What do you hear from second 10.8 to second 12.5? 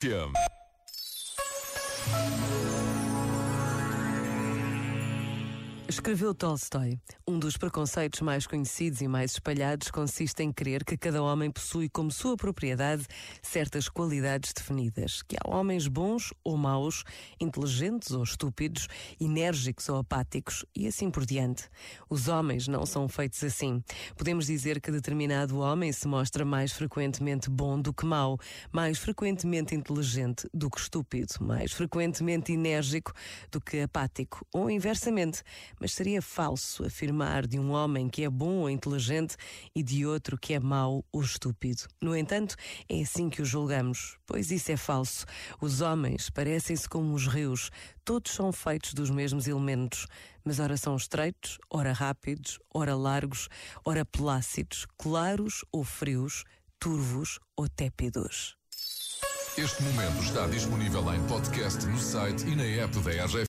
que cada homem possui como sua